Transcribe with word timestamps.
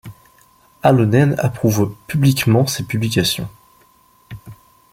Halonen 0.81 1.35
approuve 1.37 1.93
publiquement 2.07 2.65
ces 2.65 2.85
publications. 2.87 3.47